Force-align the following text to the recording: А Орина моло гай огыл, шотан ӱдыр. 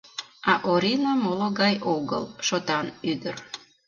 А 0.51 0.53
Орина 0.73 1.13
моло 1.23 1.47
гай 1.61 1.75
огыл, 1.95 2.23
шотан 2.47 2.85
ӱдыр. 3.11 3.35